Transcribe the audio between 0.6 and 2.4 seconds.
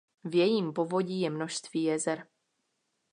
povodí je množství jezer.